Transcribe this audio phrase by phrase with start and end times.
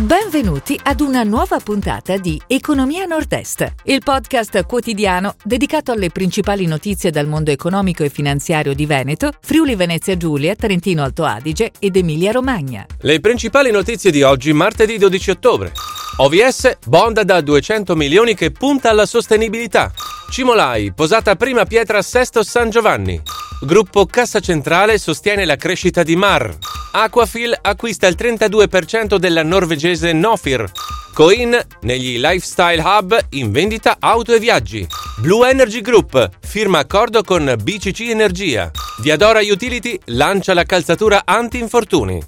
[0.00, 7.10] Benvenuti ad una nuova puntata di Economia Nord-Est, il podcast quotidiano dedicato alle principali notizie
[7.10, 12.32] dal mondo economico e finanziario di Veneto, Friuli Venezia Giulia, Trentino Alto Adige ed Emilia
[12.32, 12.86] Romagna.
[12.98, 15.70] Le principali notizie di oggi, martedì 12 ottobre.
[16.16, 19.92] OVS, bond da 200 milioni che punta alla sostenibilità.
[20.30, 23.20] Cimolai, posata prima pietra a Sesto San Giovanni.
[23.60, 26.56] Gruppo Cassa Centrale sostiene la crescita di Mar.
[26.92, 30.68] Aquafil acquista il 32% della norvegese Nofir.
[31.14, 34.86] Coin negli Lifestyle Hub in vendita auto e viaggi.
[35.18, 38.70] Blue Energy Group firma accordo con BCC Energia.
[39.00, 42.20] Diadora Utility lancia la calzatura anti-infortuni.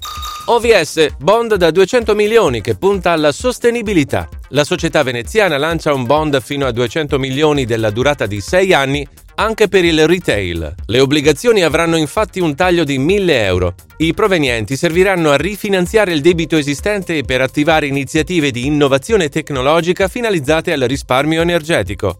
[0.45, 4.29] OVS, bond da 200 milioni che punta alla sostenibilità.
[4.49, 9.07] La società veneziana lancia un bond fino a 200 milioni della durata di 6 anni
[9.35, 10.75] anche per il retail.
[10.85, 13.75] Le obbligazioni avranno infatti un taglio di 1000 euro.
[13.97, 20.07] I provenienti serviranno a rifinanziare il debito esistente e per attivare iniziative di innovazione tecnologica
[20.07, 22.19] finalizzate al risparmio energetico.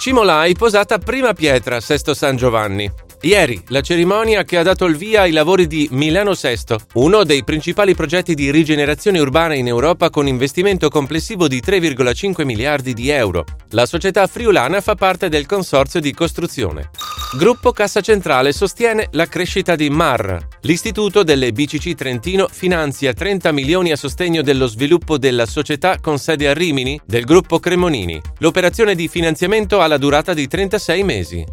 [0.00, 3.03] Cimolai posata prima pietra a Sesto San Giovanni.
[3.24, 7.42] Ieri la cerimonia che ha dato il via ai lavori di Milano Sesto, uno dei
[7.42, 13.46] principali progetti di rigenerazione urbana in Europa con investimento complessivo di 3,5 miliardi di euro.
[13.70, 16.90] La società friulana fa parte del consorzio di costruzione.
[17.38, 20.46] Gruppo Cassa Centrale sostiene la crescita di MAR.
[20.60, 26.46] L'istituto delle BCC Trentino finanzia 30 milioni a sostegno dello sviluppo della società con sede
[26.46, 28.20] a Rimini del gruppo Cremonini.
[28.40, 31.44] L'operazione di finanziamento ha la durata di 36 mesi.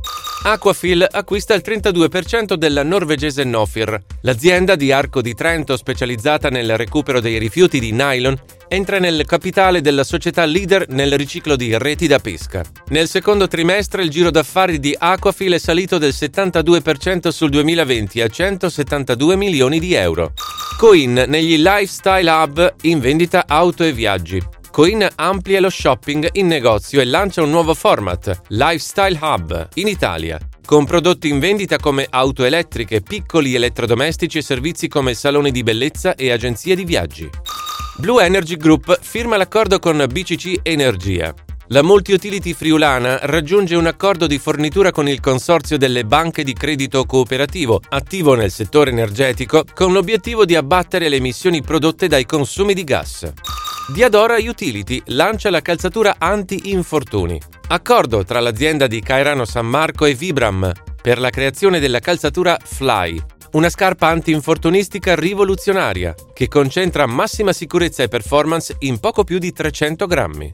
[0.44, 3.95] Aquafil acquista il 32% della norvegese Nofir.
[4.22, 8.36] L'azienda di Arco di Trento, specializzata nel recupero dei rifiuti di nylon,
[8.67, 12.64] entra nel capitale della società leader nel riciclo di reti da pesca.
[12.88, 18.28] Nel secondo trimestre il giro d'affari di Aquafil è salito del 72% sul 2020 a
[18.28, 20.34] 172 milioni di euro.
[20.75, 24.42] Coin negli Lifestyle Hub in vendita auto e viaggi.
[24.72, 30.39] Coin amplia lo shopping in negozio e lancia un nuovo format, Lifestyle Hub, in Italia,
[30.66, 36.16] con prodotti in vendita come auto elettriche, piccoli elettrodomestici e servizi come saloni di bellezza
[36.16, 37.29] e agenzie di viaggi.
[37.97, 41.34] Blue Energy Group firma l'accordo con BCC Energia.
[41.68, 47.03] La multi-utility friulana raggiunge un accordo di fornitura con il consorzio delle banche di credito
[47.03, 52.85] cooperativo, attivo nel settore energetico, con l'obiettivo di abbattere le emissioni prodotte dai consumi di
[52.85, 53.31] gas.
[53.88, 57.42] Diadora Utility lancia la calzatura anti-infortuni.
[57.69, 60.72] Accordo tra l'azienda di Cairano San Marco e Vibram
[61.02, 63.22] per la creazione della calzatura Fly,
[63.53, 70.06] una scarpa anti-infortunistica rivoluzionaria che concentra massima sicurezza e performance in poco più di 300
[70.06, 70.53] grammi.